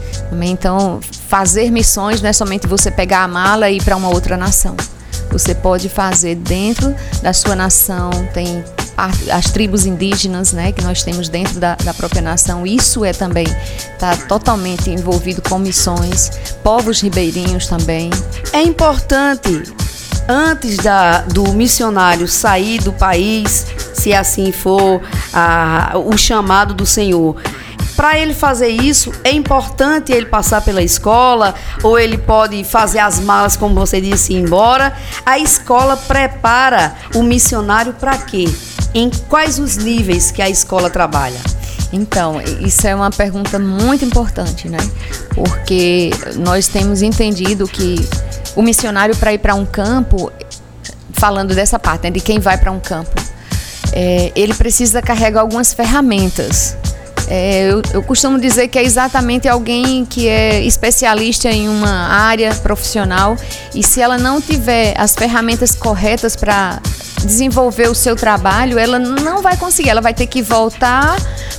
Então, 0.43 1.01
fazer 1.29 1.71
missões 1.71 2.21
não 2.21 2.29
é 2.29 2.33
somente 2.33 2.67
você 2.67 2.91
pegar 2.91 3.25
a 3.25 3.29
mala 3.29 3.71
e 3.71 3.79
ir 3.79 3.83
para 3.83 3.97
uma 3.97 4.09
outra 4.09 4.37
nação. 4.37 4.77
Você 5.33 5.55
pode 5.55 5.89
fazer 5.89 6.35
dentro 6.37 6.95
da 7.23 7.33
sua 7.33 7.55
nação, 7.55 8.11
tem 8.35 8.65
as 9.31 9.51
tribos 9.51 9.87
indígenas, 9.87 10.53
né, 10.53 10.73
que 10.73 10.83
nós 10.83 11.03
temos 11.03 11.29
dentro 11.29 11.59
da, 11.59 11.75
da 11.77 11.95
própria 11.95 12.21
nação, 12.21 12.67
isso 12.67 13.05
é 13.05 13.13
também 13.13 13.47
está 13.47 14.17
totalmente 14.29 14.91
envolvido 14.91 15.41
com 15.43 15.59
missões, 15.59 16.31
povos 16.63 17.01
ribeirinhos 17.01 17.67
também. 17.67 18.11
É 18.53 18.63
importante 18.63 19.63
antes 20.29 20.77
da, 20.77 21.23
do 21.23 21.53
missionário 21.53 22.29
sair 22.29 22.81
do 22.81 22.93
país, 22.93 23.67
se 23.95 24.15
assim 24.15 24.53
for 24.53 25.01
a, 25.33 25.93
o 25.97 26.17
chamado 26.17 26.75
do 26.75 26.87
Senhor, 26.87 27.37
para 28.01 28.19
ele 28.19 28.33
fazer 28.33 28.69
isso, 28.69 29.13
é 29.23 29.31
importante 29.31 30.11
ele 30.11 30.25
passar 30.25 30.63
pela 30.63 30.83
escola, 30.83 31.55
ou 31.83 31.99
ele 31.99 32.17
pode 32.17 32.65
fazer 32.65 32.99
as 32.99 33.21
malas, 33.21 33.59
como 33.59 33.75
você 33.75 34.01
disse, 34.01 34.33
ir 34.33 34.37
embora. 34.37 34.97
A 35.27 35.39
escola 35.39 35.99
prepara 35.99 36.95
o 37.15 37.23
missionário 37.23 37.93
para 37.93 38.17
quê? 38.17 38.49
Em 38.95 39.11
quais 39.29 39.59
os 39.59 39.77
níveis 39.77 40.31
que 40.31 40.43
a 40.43 40.49
escola 40.49 40.91
trabalha? 40.91 41.41
Então, 41.93 42.41
isso 42.61 42.87
é 42.87 42.95
uma 42.95 43.11
pergunta 43.11 43.59
muito 43.59 44.05
importante, 44.05 44.69
né? 44.69 44.79
Porque 45.35 46.11
nós 46.37 46.69
temos 46.69 47.03
entendido 47.03 47.67
que 47.67 47.97
o 48.55 48.63
missionário 48.63 49.17
para 49.17 49.33
ir 49.33 49.39
para 49.39 49.55
um 49.55 49.67
campo, 49.67 50.33
falando 51.13 51.55
dessa 51.55 51.79
parte, 51.79 52.05
né, 52.05 52.11
de 52.11 52.21
quem 52.21 52.39
vai 52.39 52.59
para 52.59 52.71
um 52.71 52.81
campo, 52.81 53.21
é, 53.93 54.33
ele 54.37 54.55
precisa 54.55 55.03
carregar 55.03 55.41
algumas 55.41 55.73
ferramentas 55.73 56.77
É, 57.33 57.71
eu, 57.71 57.81
eu, 57.95 58.03
costumo 58.03 58.41
dizer 58.41 58.67
que 58.67 58.77
é 58.77 58.83
exatamente 58.83 59.49
alguém 59.49 60.05
que 60.05 60.27
é 60.27 60.65
especialista 60.65 61.49
em 61.49 61.69
uma 61.69 62.09
área 62.09 62.53
profissional 62.57 63.37
e 63.73 63.85
se 63.85 64.01
ela 64.01 64.19
não 64.19 64.41
tiver 64.41 64.95
as 64.99 65.15
ferramentas 65.15 65.73
corretas 65.77 66.35
para 66.35 66.81
desenvolver 67.25 67.89
o 67.89 67.95
seu 67.95 68.17
trabalho, 68.17 68.79
ela 68.81 68.99
não 68.99 69.43
vai 69.43 69.57
conseguir, 69.57 69.91
ela 69.91 70.01
vai 70.01 70.13
ter 70.13 70.27
que 70.27 70.43
voltar, 70.43 71.17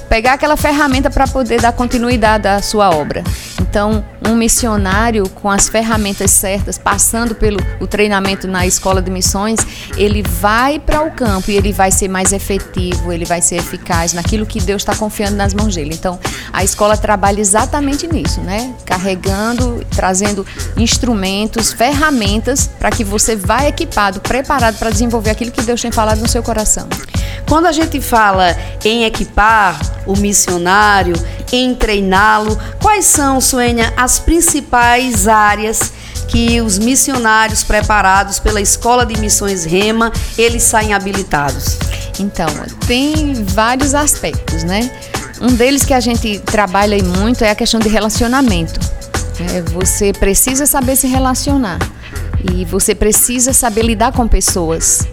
pegar 0.10 0.34
aquela 0.34 0.58
ferramenta 0.58 1.10
para 1.10 1.26
poder 1.26 1.62
dar 1.62 1.72
continuidade 1.72 2.50
à 2.50 2.62
sua 2.62 2.90
obra. 2.90 3.24
Então, 3.62 4.04
um 4.28 4.36
missionário 4.36 5.28
com 5.30 5.50
as 5.50 5.68
ferramentas 5.68 6.32
certas, 6.32 6.78
passando 6.78 7.34
pelo 7.34 7.60
o 7.80 7.88
treinamento 7.88 8.48
na 8.48 8.66
escola 8.66 9.02
de 9.02 9.10
missões, 9.10 9.60
ele 9.98 10.22
vai 10.22 10.80
para 10.80 11.02
o 11.02 11.12
campo 11.12 11.50
e 11.50 11.58
ele 11.58 11.74
vai 11.74 11.92
ser 11.92 12.08
mais 12.08 12.32
efetivo, 12.32 13.12
ele 13.12 13.26
vai 13.26 13.42
ser 13.42 13.56
eficaz 13.56 14.14
naquilo 14.14 14.46
que 14.46 14.60
Deus 14.60 14.82
está 14.82 14.96
confiando 14.96 15.36
nas 15.36 15.54
mãos 15.54 15.76
dele. 15.76 15.94
Então, 15.94 16.20
a 16.54 16.64
escola 16.64 16.96
trabalha 16.96 17.42
exatamente 17.42 18.08
nisso, 18.08 18.42
né? 18.42 18.74
Carregando, 18.86 19.86
trazendo 19.96 20.46
instrumentos, 20.78 21.74
ferramentas 21.74 22.70
para 22.80 22.92
que 22.92 23.04
você 23.04 23.36
vá 23.36 23.66
equipado, 23.68 24.20
preparado 24.22 24.78
para 24.78 24.90
desenvolver 24.90 25.32
aquilo 25.32 25.52
que 25.52 25.62
Deus 25.62 25.82
tem 25.82 25.92
falado 25.92 26.20
no 26.20 26.28
seu 26.28 26.44
coração. 26.44 26.88
Quando 27.48 27.66
a 27.66 27.72
gente 27.72 28.00
fala 28.00 28.56
em 28.86 29.04
equipar 29.04 29.80
o 30.06 30.16
missionário, 30.16 31.16
em 31.52 31.76
treiná-lo, 31.76 32.58
quais 32.82 33.06
são, 33.06 33.42
Suênia, 33.42 33.94
as 33.98 34.11
principais 34.20 35.28
áreas 35.28 35.92
que 36.28 36.62
os 36.62 36.80
missionários 36.80 37.64
preparados 37.64 38.40
pela 38.40 38.62
Escola 38.62 39.06
de 39.06 39.20
Missões 39.20 39.66
Rema, 39.66 40.12
eles 40.38 40.64
saem 40.64 40.94
habilitados? 40.94 41.78
Então, 42.20 42.48
tem 42.88 43.34
vários 43.44 43.94
aspectos, 43.94 44.64
né? 44.64 44.92
Um 45.42 45.54
deles 45.56 45.84
que 45.84 45.94
a 45.94 46.00
gente 46.00 46.40
trabalha 46.40 47.02
muito 47.04 47.44
é 47.44 47.50
a 47.50 47.56
questão 47.56 47.80
de 47.80 47.90
relacionamento. 47.90 48.80
É, 49.54 49.62
você 49.62 50.14
precisa 50.14 50.66
saber 50.66 50.96
se 50.96 51.08
relacionar 51.08 51.80
e 52.54 52.64
você 52.66 52.94
precisa 52.94 53.54
saber 53.54 53.84
lidar 53.84 54.12
com 54.12 54.28
pessoas. 54.28 55.08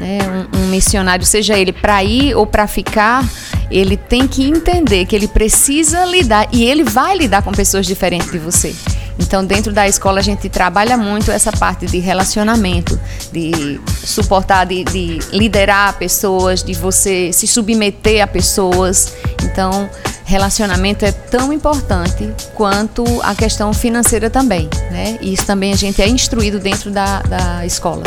Né? 0.00 0.18
Um, 0.54 0.62
um 0.62 0.66
missionário, 0.68 1.26
seja 1.26 1.58
ele 1.58 1.72
para 1.72 2.02
ir 2.02 2.34
ou 2.34 2.46
para 2.46 2.66
ficar, 2.66 3.22
ele 3.70 3.98
tem 3.98 4.26
que 4.26 4.42
entender 4.42 5.04
que 5.04 5.14
ele 5.14 5.28
precisa 5.28 6.06
lidar 6.06 6.48
e 6.50 6.64
ele 6.64 6.82
vai 6.82 7.18
lidar 7.18 7.42
com 7.42 7.52
pessoas 7.52 7.84
diferentes 7.84 8.32
de 8.32 8.38
você. 8.38 8.74
Então, 9.18 9.44
dentro 9.44 9.74
da 9.74 9.86
escola, 9.86 10.20
a 10.20 10.22
gente 10.22 10.48
trabalha 10.48 10.96
muito 10.96 11.30
essa 11.30 11.52
parte 11.52 11.84
de 11.84 11.98
relacionamento, 11.98 12.98
de 13.30 13.78
suportar, 14.02 14.64
de, 14.64 14.82
de, 14.84 15.18
liderar 15.32 15.98
pessoas, 15.98 16.64
de 16.64 16.72
você 16.72 17.30
se 17.30 17.46
submeter 17.46 18.24
a 18.24 18.26
pessoas. 18.26 19.12
Então, 19.44 19.90
relacionamento 20.24 21.04
é 21.04 21.12
tão 21.12 21.52
importante 21.52 22.30
quanto 22.54 23.04
a 23.22 23.34
questão 23.34 23.74
financeira 23.74 24.30
também, 24.30 24.70
né? 24.90 25.18
E 25.20 25.34
isso 25.34 25.44
também 25.44 25.74
a 25.74 25.76
gente 25.76 26.00
é 26.00 26.08
instruído 26.08 26.58
dentro 26.58 26.90
da, 26.90 27.20
da 27.20 27.66
escola. 27.66 28.04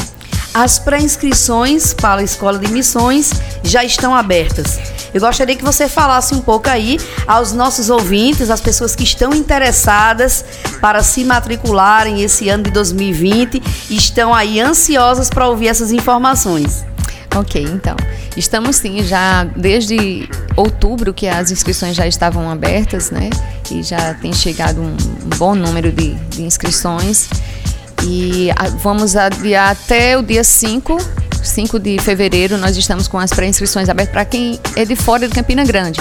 As 0.53 0.77
pré-inscrições 0.77 1.95
para 1.95 2.21
a 2.21 2.23
Escola 2.23 2.59
de 2.59 2.71
Missões 2.71 3.31
já 3.63 3.83
estão 3.83 4.13
abertas. 4.13 4.79
Eu 5.11 5.19
gostaria 5.19 5.55
que 5.55 5.63
você 5.63 5.87
falasse 5.87 6.35
um 6.35 6.41
pouco 6.41 6.69
aí 6.69 6.99
aos 7.25 7.53
nossos 7.53 7.89
ouvintes, 7.89 8.51
às 8.51 8.61
pessoas 8.61 8.95
que 8.95 9.03
estão 9.03 9.33
interessadas 9.33 10.45
para 10.79 11.01
se 11.01 11.23
matricularem 11.23 12.21
esse 12.21 12.49
ano 12.49 12.63
de 12.63 12.71
2020 12.71 13.63
e 13.89 13.95
estão 13.95 14.33
aí 14.33 14.59
ansiosas 14.59 15.27
para 15.27 15.47
ouvir 15.47 15.69
essas 15.69 15.91
informações. 15.91 16.85
Ok, 17.35 17.63
então. 17.63 17.95
Estamos 18.37 18.75
sim, 18.75 19.03
já 19.03 19.43
desde 19.43 20.29
outubro 20.55 21.13
que 21.13 21.27
as 21.27 21.49
inscrições 21.49 21.95
já 21.95 22.05
estavam 22.05 22.49
abertas, 22.49 23.09
né? 23.09 23.31
E 23.71 23.81
já 23.81 24.13
tem 24.15 24.31
chegado 24.33 24.81
um, 24.81 24.95
bom 25.37 25.55
número 25.55 25.91
de, 25.91 26.13
de 26.29 26.43
inscrições. 26.43 27.27
E 28.05 28.49
vamos 28.81 29.15
adiar 29.15 29.71
até 29.71 30.17
o 30.17 30.21
dia 30.21 30.43
5, 30.43 30.97
5 31.41 31.79
de 31.79 31.99
fevereiro, 31.99 32.57
nós 32.57 32.75
estamos 32.75 33.07
com 33.07 33.17
as 33.17 33.31
pré-inscrições 33.31 33.89
abertas 33.89 34.13
para 34.13 34.25
quem 34.25 34.59
é 34.75 34.83
de 34.85 34.95
fora 34.95 35.27
de 35.27 35.33
Campina 35.33 35.63
Grande. 35.63 35.99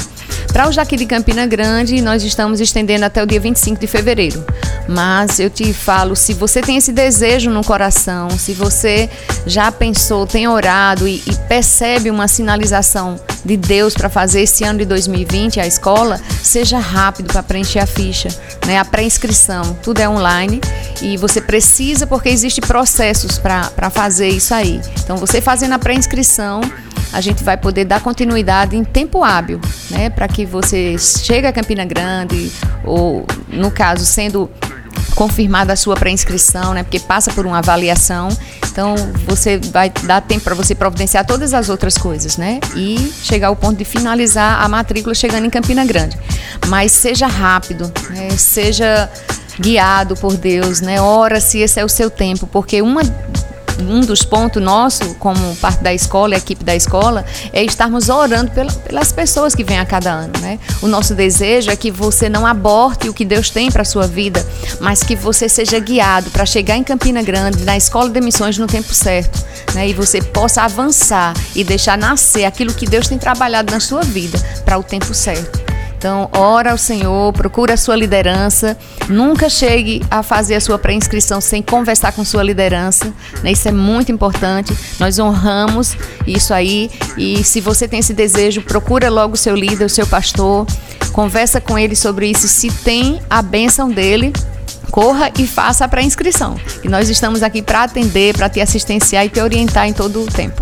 Para 0.52 0.68
os 0.68 0.76
daqui 0.76 0.96
de 0.96 1.06
Campina 1.06 1.46
Grande, 1.46 2.00
nós 2.02 2.22
estamos 2.22 2.60
estendendo 2.60 3.04
até 3.04 3.22
o 3.22 3.26
dia 3.26 3.40
25 3.40 3.80
de 3.80 3.86
fevereiro. 3.86 4.44
Mas 4.88 5.38
eu 5.38 5.48
te 5.48 5.72
falo, 5.72 6.16
se 6.16 6.34
você 6.34 6.60
tem 6.60 6.76
esse 6.76 6.92
desejo 6.92 7.50
no 7.50 7.64
coração, 7.64 8.30
se 8.30 8.52
você 8.52 9.08
já 9.46 9.70
pensou, 9.70 10.26
tem 10.26 10.48
orado 10.48 11.06
e, 11.06 11.22
e 11.26 11.34
percebe 11.48 12.10
uma 12.10 12.28
sinalização 12.28 13.18
de 13.44 13.56
Deus 13.56 13.94
para 13.94 14.08
fazer 14.08 14.42
esse 14.42 14.64
ano 14.64 14.80
de 14.80 14.84
2020 14.84 15.60
a 15.60 15.66
escola, 15.66 16.20
seja 16.42 16.78
rápido 16.78 17.32
para 17.32 17.42
preencher 17.42 17.80
a 17.80 17.86
ficha, 17.86 18.28
né? 18.66 18.78
A 18.78 18.84
pré-inscrição, 18.84 19.76
tudo 19.82 20.00
é 20.00 20.08
online 20.08 20.60
e 21.00 21.16
você 21.16 21.40
precisa 21.40 22.06
porque 22.06 22.28
existe 22.28 22.60
processos 22.60 23.38
para 23.38 23.90
fazer 23.90 24.28
isso 24.28 24.54
aí. 24.54 24.80
Então 25.02 25.16
você 25.16 25.40
fazendo 25.40 25.72
a 25.72 25.78
pré-inscrição, 25.78 26.60
a 27.12 27.20
gente 27.20 27.42
vai 27.44 27.56
poder 27.56 27.84
dar 27.84 28.00
continuidade 28.00 28.76
em 28.76 28.84
tempo 28.84 29.22
hábil, 29.22 29.60
né? 29.90 30.10
Para 30.10 30.26
que 30.28 30.46
você 30.46 30.96
chegue 30.98 31.46
a 31.46 31.52
Campina 31.52 31.84
Grande 31.84 32.50
ou 32.84 33.26
no 33.48 33.70
caso 33.70 34.04
sendo 34.04 34.50
confirmada 35.14 35.72
a 35.72 35.76
sua 35.76 35.94
pré-inscrição, 35.94 36.74
né? 36.74 36.82
Porque 36.82 36.98
passa 36.98 37.30
por 37.32 37.46
uma 37.46 37.58
avaliação. 37.58 38.28
Então, 38.70 38.94
você 39.26 39.58
vai 39.58 39.92
dar 40.04 40.22
tempo 40.22 40.44
para 40.44 40.54
você 40.54 40.74
providenciar 40.74 41.26
todas 41.26 41.52
as 41.52 41.68
outras 41.68 41.98
coisas, 41.98 42.36
né? 42.36 42.58
E 42.74 43.12
chegar 43.22 43.48
ao 43.48 43.56
ponto 43.56 43.76
de 43.76 43.84
finalizar 43.84 44.62
a 44.62 44.68
matrícula 44.68 45.14
chegando 45.14 45.44
em 45.44 45.50
Campina 45.50 45.84
Grande. 45.84 46.18
Mas 46.68 46.92
seja 46.92 47.26
rápido, 47.26 47.92
né? 48.10 48.30
seja 48.30 49.10
guiado 49.60 50.16
por 50.16 50.36
Deus, 50.36 50.80
né? 50.80 51.00
Ora 51.00 51.40
se 51.40 51.58
esse 51.58 51.78
é 51.78 51.84
o 51.84 51.88
seu 51.88 52.08
tempo, 52.08 52.46
porque 52.46 52.80
uma 52.80 53.02
um 53.90 54.00
dos 54.00 54.22
pontos 54.22 54.62
nosso, 54.62 55.14
como 55.16 55.56
parte 55.56 55.82
da 55.82 55.92
escola, 55.92 56.34
a 56.34 56.38
equipe 56.38 56.64
da 56.64 56.74
escola, 56.74 57.24
é 57.52 57.62
estarmos 57.62 58.08
orando 58.08 58.50
pela, 58.50 58.72
pelas 58.72 59.12
pessoas 59.12 59.54
que 59.54 59.64
vêm 59.64 59.78
a 59.78 59.86
cada 59.86 60.10
ano, 60.10 60.32
né? 60.40 60.58
O 60.80 60.86
nosso 60.86 61.14
desejo 61.14 61.70
é 61.70 61.76
que 61.76 61.90
você 61.90 62.28
não 62.28 62.46
aborte 62.46 63.08
o 63.08 63.14
que 63.14 63.24
Deus 63.24 63.50
tem 63.50 63.70
para 63.70 63.84
sua 63.84 64.06
vida, 64.06 64.46
mas 64.80 65.02
que 65.02 65.16
você 65.16 65.48
seja 65.48 65.78
guiado 65.78 66.30
para 66.30 66.44
chegar 66.44 66.76
em 66.76 66.84
Campina 66.84 67.22
Grande, 67.22 67.64
na 67.64 67.76
escola 67.76 68.10
de 68.10 68.20
missões 68.20 68.58
no 68.58 68.66
tempo 68.66 68.94
certo, 68.94 69.44
né? 69.74 69.88
E 69.88 69.94
você 69.94 70.20
possa 70.20 70.62
avançar 70.62 71.34
e 71.54 71.64
deixar 71.64 71.96
nascer 71.96 72.44
aquilo 72.44 72.74
que 72.74 72.86
Deus 72.86 73.08
tem 73.08 73.18
trabalhado 73.18 73.72
na 73.72 73.80
sua 73.80 74.02
vida 74.02 74.38
para 74.64 74.78
o 74.78 74.82
tempo 74.82 75.14
certo. 75.14 75.61
Então, 76.02 76.28
ora 76.32 76.72
ao 76.72 76.78
Senhor, 76.78 77.32
procura 77.32 77.74
a 77.74 77.76
sua 77.76 77.94
liderança. 77.94 78.76
Nunca 79.08 79.48
chegue 79.48 80.04
a 80.10 80.20
fazer 80.20 80.56
a 80.56 80.60
sua 80.60 80.76
pré-inscrição 80.76 81.40
sem 81.40 81.62
conversar 81.62 82.10
com 82.10 82.24
sua 82.24 82.42
liderança. 82.42 83.14
Né? 83.40 83.52
Isso 83.52 83.68
é 83.68 83.70
muito 83.70 84.10
importante. 84.10 84.76
Nós 84.98 85.20
honramos 85.20 85.96
isso 86.26 86.52
aí. 86.52 86.90
E 87.16 87.44
se 87.44 87.60
você 87.60 87.86
tem 87.86 88.00
esse 88.00 88.12
desejo, 88.12 88.62
procura 88.62 89.08
logo 89.08 89.34
o 89.34 89.36
seu 89.36 89.54
líder, 89.54 89.84
o 89.84 89.88
seu 89.88 90.04
pastor. 90.04 90.66
Conversa 91.12 91.60
com 91.60 91.78
ele 91.78 91.94
sobre 91.94 92.26
isso. 92.26 92.48
Se 92.48 92.68
tem 92.68 93.22
a 93.30 93.40
bênção 93.40 93.88
dele, 93.88 94.32
corra 94.90 95.30
e 95.38 95.46
faça 95.46 95.84
a 95.84 95.88
pré-inscrição. 95.88 96.56
E 96.82 96.88
nós 96.88 97.08
estamos 97.10 97.44
aqui 97.44 97.62
para 97.62 97.84
atender, 97.84 98.36
para 98.36 98.48
te 98.48 98.60
assistenciar 98.60 99.24
e 99.24 99.28
te 99.28 99.40
orientar 99.40 99.86
em 99.86 99.92
todo 99.92 100.20
o 100.20 100.26
tempo. 100.26 100.60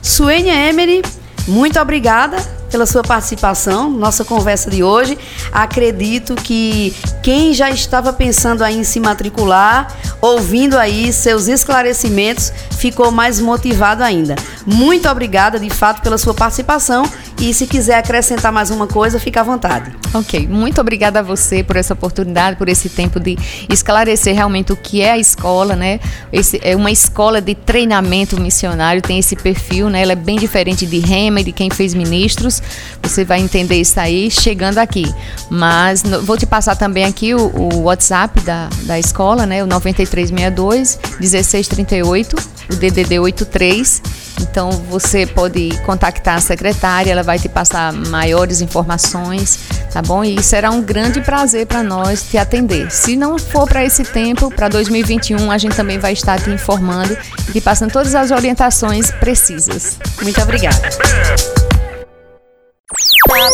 Suênia 0.00 0.54
Emery, 0.68 1.02
muito 1.48 1.80
obrigada 1.80 2.57
pela 2.70 2.86
sua 2.86 3.02
participação, 3.02 3.90
nossa 3.90 4.24
conversa 4.24 4.70
de 4.70 4.82
hoje. 4.82 5.18
Acredito 5.52 6.34
que 6.34 6.94
quem 7.22 7.54
já 7.54 7.70
estava 7.70 8.12
pensando 8.12 8.62
aí 8.62 8.76
em 8.76 8.84
se 8.84 9.00
matricular, 9.00 9.94
ouvindo 10.20 10.78
aí 10.78 11.12
seus 11.12 11.48
esclarecimentos, 11.48 12.52
ficou 12.78 13.10
mais 13.10 13.40
motivado 13.40 14.02
ainda. 14.02 14.36
Muito 14.66 15.08
obrigada, 15.08 15.58
de 15.58 15.70
fato, 15.70 16.02
pela 16.02 16.18
sua 16.18 16.34
participação 16.34 17.04
e 17.40 17.54
se 17.54 17.66
quiser 17.68 17.98
acrescentar 17.98 18.50
mais 18.50 18.68
uma 18.70 18.88
coisa, 18.88 19.20
fica 19.20 19.40
à 19.40 19.44
vontade. 19.44 19.92
Ok, 20.12 20.48
muito 20.48 20.80
obrigada 20.80 21.20
a 21.20 21.22
você 21.22 21.62
por 21.62 21.76
essa 21.76 21.92
oportunidade, 21.92 22.56
por 22.56 22.68
esse 22.68 22.88
tempo 22.88 23.20
de 23.20 23.38
esclarecer 23.70 24.34
realmente 24.34 24.72
o 24.72 24.76
que 24.76 25.02
é 25.02 25.12
a 25.12 25.18
escola, 25.18 25.76
né? 25.76 26.00
Esse 26.32 26.58
é 26.64 26.74
uma 26.74 26.90
escola 26.90 27.40
de 27.40 27.54
treinamento 27.54 28.40
missionário, 28.40 29.00
tem 29.00 29.18
esse 29.18 29.36
perfil, 29.36 29.88
né? 29.88 30.02
Ela 30.02 30.12
é 30.12 30.16
bem 30.16 30.36
diferente 30.36 30.84
de 30.84 30.98
Rema 30.98 31.40
e 31.40 31.44
de 31.44 31.52
quem 31.52 31.70
fez 31.70 31.94
ministros. 31.94 32.57
Você 33.02 33.24
vai 33.24 33.40
entender 33.40 33.80
isso 33.80 33.98
aí 33.98 34.30
chegando 34.30 34.78
aqui. 34.78 35.04
Mas 35.50 36.02
no, 36.02 36.22
vou 36.22 36.36
te 36.36 36.46
passar 36.46 36.76
também 36.76 37.04
aqui 37.04 37.34
o, 37.34 37.50
o, 37.54 37.82
WhatsApp 37.82 38.40
da, 38.40 38.68
da 38.82 38.98
escola, 38.98 39.46
né? 39.46 39.62
O 39.62 39.66
9362 39.66 40.98
1638, 41.18 42.36
o 42.70 42.76
DDD 42.76 43.18
83. 43.18 44.02
Então 44.40 44.70
você 44.70 45.26
pode 45.26 45.70
contactar 45.84 46.36
a 46.36 46.40
secretária, 46.40 47.10
ela 47.10 47.22
vai 47.22 47.38
te 47.38 47.48
passar 47.48 47.92
maiores 47.92 48.60
informações, 48.60 49.58
tá 49.92 50.00
bom? 50.00 50.22
E 50.22 50.40
será 50.42 50.70
um 50.70 50.80
grande 50.80 51.20
prazer 51.20 51.66
para 51.66 51.82
nós 51.82 52.22
te 52.22 52.38
atender. 52.38 52.90
Se 52.90 53.16
não 53.16 53.38
for 53.38 53.68
para 53.68 53.84
esse 53.84 54.04
tempo, 54.04 54.50
para 54.50 54.68
2021, 54.68 55.50
a 55.50 55.58
gente 55.58 55.74
também 55.74 55.98
vai 55.98 56.12
estar 56.12 56.40
te 56.40 56.50
informando 56.50 57.16
e 57.48 57.52
te 57.52 57.60
passando 57.60 57.92
todas 57.92 58.14
as 58.14 58.30
orientações 58.30 59.10
precisas. 59.10 59.98
Muito 60.22 60.40
obrigada. 60.40 60.88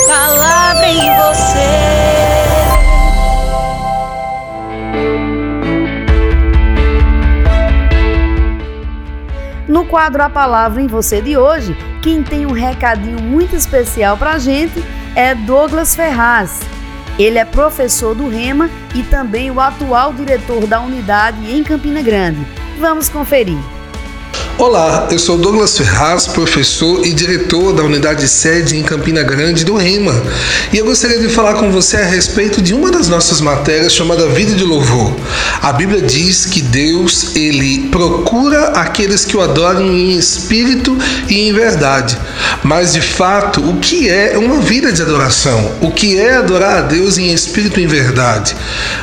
Palavra 0.07 0.89
em 0.89 1.11
você. 1.17 2.05
No 9.69 9.85
quadro 9.87 10.23
A 10.23 10.31
Palavra 10.31 10.81
em 10.81 10.87
Você 10.87 11.21
de 11.21 11.37
hoje, 11.37 11.77
quem 12.03 12.23
tem 12.23 12.47
um 12.47 12.53
recadinho 12.53 13.21
muito 13.21 13.55
especial 13.55 14.17
para 14.17 14.33
a 14.33 14.39
gente 14.39 14.83
é 15.15 15.35
Douglas 15.35 15.95
Ferraz. 15.95 16.61
Ele 17.19 17.39
é 17.39 17.45
professor 17.45 18.15
do 18.15 18.29
REMA 18.29 18.71
e 18.95 19.03
também 19.03 19.51
o 19.51 19.61
atual 19.61 20.13
diretor 20.13 20.67
da 20.67 20.81
unidade 20.81 21.39
em 21.55 21.63
Campina 21.63 22.03
Grande. 22.03 22.45
Vamos 22.79 23.09
conferir. 23.09 23.74
Olá, 24.57 25.09
eu 25.11 25.19
sou 25.19 25.37
Douglas 25.37 25.77
Ferraz, 25.77 26.29
professor 26.29 27.05
e 27.05 27.13
diretor 27.13 27.73
da 27.73 27.83
unidade 27.83 28.29
sede 28.29 28.77
em 28.77 28.85
Campina 28.85 29.21
Grande 29.25 29.65
do 29.65 29.75
REMA, 29.75 30.15
e 30.73 30.79
eu 30.79 30.85
gostaria 30.85 31.19
de 31.19 31.29
falar 31.29 31.55
com 31.55 31.73
você 31.73 31.97
a 31.97 32.05
respeito 32.05 32.63
de 32.63 32.73
uma 32.73 32.89
das 32.89 33.09
nossas 33.09 33.41
matérias 33.41 33.93
chamada 33.93 34.29
Vida 34.29 34.55
de 34.55 34.63
Louvor. 34.63 35.13
A 35.61 35.73
Bíblia 35.73 36.01
diz 36.01 36.47
que 36.47 36.63
Deus, 36.63 37.35
ele 37.35 37.89
procura 37.89 38.69
aqueles 38.69 39.25
que 39.25 39.37
o 39.37 39.41
adoram 39.41 39.83
em 39.83 40.17
espírito 40.17 40.97
e 41.29 41.49
em 41.49 41.53
verdade. 41.53 42.17
Mas 42.63 42.93
de 42.93 43.01
fato, 43.01 43.61
o 43.61 43.79
que 43.79 44.09
é 44.09 44.39
uma 44.39 44.61
vida 44.61 44.93
de 44.93 45.03
adoração? 45.03 45.73
O 45.81 45.91
que 45.91 46.19
é 46.19 46.37
adorar 46.37 46.79
a 46.79 46.83
Deus 46.83 47.19
em 47.19 47.33
espírito 47.33 47.81
e 47.81 47.85
em 47.85 47.87
verdade? 47.87 48.57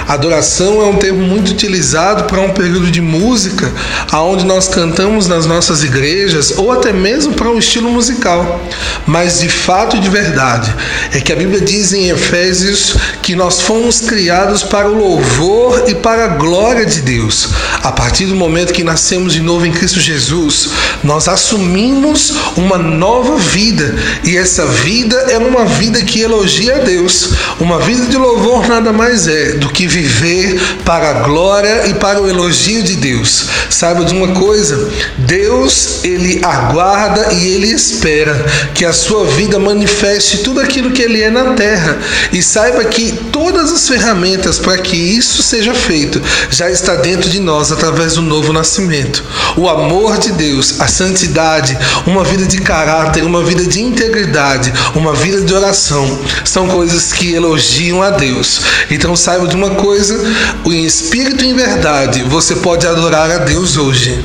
Adoração 0.08 0.82
é 0.82 0.86
um 0.86 0.96
termo 0.96 1.22
muito 1.22 1.52
utilizado 1.52 2.24
para 2.24 2.42
um 2.42 2.52
período 2.52 2.90
de 2.90 3.02
música, 3.02 3.72
aonde 4.12 4.46
nós 4.46 4.68
cantamos 4.68 5.28
nas 5.28 5.41
nossas 5.46 5.84
igrejas 5.84 6.54
ou 6.58 6.72
até 6.72 6.92
mesmo 6.92 7.34
para 7.34 7.50
um 7.50 7.58
estilo 7.58 7.90
musical. 7.90 8.62
Mas 9.06 9.40
de 9.40 9.50
fato 9.50 9.96
e 9.96 10.00
de 10.00 10.10
verdade 10.10 10.74
é 11.14 11.20
que 11.20 11.32
a 11.32 11.36
Bíblia 11.36 11.62
diz 11.62 11.94
em 11.94 12.10
Efésios 12.10 12.96
que 13.22 13.36
nós 13.36 13.62
fomos 13.62 14.02
criados 14.02 14.64
para 14.64 14.90
o 14.90 14.98
louvor 14.98 15.84
e 15.88 15.96
para 15.96 16.26
a 16.26 16.28
glória 16.30 16.86
de 16.86 17.02
Deus. 17.02 17.50
A 17.84 17.92
partir 17.92 18.26
do 18.26 18.36
momento 18.36 18.74
que 18.74 18.84
nascemos 18.84 19.34
de 19.34 19.40
novo 19.42 19.66
em 19.66 19.72
Cristo 19.72 20.00
Jesus, 20.00 20.70
nós 21.04 21.28
assumimos 21.28 22.34
uma 22.56 22.78
nova 22.78 23.38
vida 23.38 23.96
e 24.24 24.38
essa 24.38 24.66
vida 24.66 25.16
é 25.30 25.38
uma 25.38 25.66
vida 25.66 26.02
que 26.04 26.22
elogia 26.22 26.76
a 26.76 26.80
Deus. 26.80 27.32
Uma 27.60 27.80
vida 27.80 28.06
de 28.06 28.18
louvor 28.18 28.68
nada 28.68 28.92
mais 28.92 29.28
é 29.28 29.54
do 29.54 29.70
que 29.70 29.88
viver 29.88 30.60
para 30.86 31.10
a 31.10 31.14
glória 31.24 31.88
e 31.88 31.94
para 31.96 32.22
o 32.22 32.30
elogio 32.30 32.84
de 32.84 32.96
Deus. 32.96 33.46
Saiba 33.70 34.06
de 34.06 34.14
uma 34.14 34.30
coisa, 34.30 34.90
Deus, 35.32 36.04
ele 36.04 36.42
aguarda 36.44 37.32
e 37.32 37.48
ele 37.48 37.72
espera 37.72 38.46
que 38.76 38.84
a 38.84 38.92
sua 38.92 39.24
vida 39.24 39.58
manifeste 39.58 40.40
tudo 40.40 40.60
aquilo 40.60 40.92
que 40.92 41.02
ele 41.02 41.22
é 41.22 41.30
na 41.30 41.54
terra. 41.54 41.98
E 42.34 42.44
saiba 42.44 42.84
que 42.84 43.14
todas 43.32 43.72
as 43.72 43.88
ferramentas 43.88 44.60
para 44.60 44.78
que 44.78 44.98
isso 44.98 45.42
seja 45.42 45.74
feito 45.74 46.22
já 46.50 46.70
está 46.70 46.96
dentro 46.96 47.30
de 47.30 47.40
nós 47.40 47.72
através 47.72 48.16
do 48.16 48.22
novo 48.22 48.52
nascimento. 48.52 49.24
O 49.56 49.70
amor 49.70 50.18
de 50.18 50.34
Deus, 50.34 50.82
a 50.82 50.88
santidade, 50.90 51.78
uma 52.06 52.26
vida 52.26 52.46
de 52.46 52.60
caráter, 52.60 53.24
uma 53.24 53.42
vida 53.42 53.64
de 53.64 53.82
integridade, 53.82 54.74
uma 54.96 55.14
vida 55.14 55.40
de 55.40 55.54
oração, 55.54 56.20
são 56.44 56.68
coisas 56.68 57.14
que 57.14 57.34
elogiam 57.34 58.04
a 58.04 58.10
Deus. 58.10 58.60
Então 58.90 59.16
saiba 59.16 59.48
de 59.48 59.56
uma 59.56 59.76
coisa, 59.76 60.22
em 60.66 60.84
espírito 60.84 61.46
em 61.46 61.54
verdade, 61.54 62.22
você 62.24 62.56
pode 62.56 62.86
adorar 62.86 63.32
a 63.32 63.38
Deus 63.38 63.78
hoje. 63.78 64.22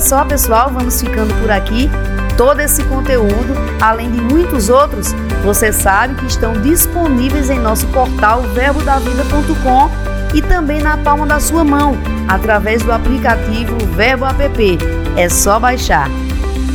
Só, 0.00 0.24
pessoal. 0.24 0.70
Vamos 0.72 1.00
ficando 1.00 1.34
por 1.40 1.50
aqui. 1.50 1.90
Todo 2.36 2.60
esse 2.60 2.82
conteúdo, 2.84 3.54
além 3.80 4.10
de 4.10 4.20
muitos 4.20 4.68
outros, 4.68 5.12
você 5.44 5.72
sabe 5.72 6.14
que 6.14 6.26
estão 6.26 6.52
disponíveis 6.52 7.50
em 7.50 7.58
nosso 7.58 7.86
portal 7.88 8.42
verbodavida.com 8.42 9.90
e 10.34 10.42
também 10.42 10.80
na 10.80 10.96
palma 10.98 11.26
da 11.26 11.40
sua 11.40 11.64
mão, 11.64 11.96
através 12.28 12.82
do 12.82 12.92
aplicativo 12.92 13.76
Verbo 13.96 14.26
App. 14.26 14.78
É 15.16 15.28
só 15.28 15.58
baixar. 15.58 16.08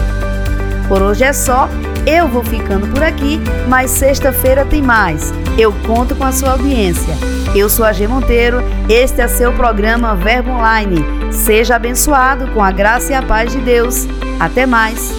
Por 0.88 1.00
hoje 1.00 1.22
é 1.22 1.32
só. 1.32 1.68
Eu 2.04 2.26
vou 2.26 2.42
ficando 2.42 2.88
por 2.88 3.02
aqui, 3.04 3.40
mas 3.68 3.92
sexta-feira 3.92 4.64
tem 4.64 4.82
mais. 4.82 5.32
Eu 5.56 5.72
conto 5.86 6.16
com 6.16 6.24
a 6.24 6.32
sua 6.32 6.52
audiência. 6.52 7.14
Eu 7.54 7.68
sou 7.68 7.84
a 7.84 7.92
G 7.92 8.08
Monteiro, 8.08 8.58
este 8.88 9.20
é 9.20 9.28
seu 9.28 9.52
programa 9.52 10.16
Verbo 10.16 10.50
Online. 10.50 11.04
Seja 11.30 11.76
abençoado 11.76 12.48
com 12.48 12.62
a 12.62 12.72
graça 12.72 13.12
e 13.12 13.14
a 13.14 13.22
paz 13.22 13.52
de 13.52 13.58
Deus. 13.58 14.06
Até 14.40 14.66
mais. 14.66 15.12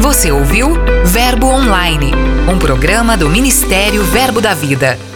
Você 0.00 0.32
ouviu 0.32 0.70
Verbo 1.04 1.46
Online, 1.46 2.12
um 2.50 2.58
programa 2.58 3.16
do 3.16 3.28
Ministério 3.28 4.02
Verbo 4.04 4.40
da 4.40 4.54
Vida. 4.54 5.07